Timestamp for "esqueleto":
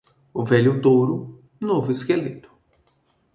1.95-2.49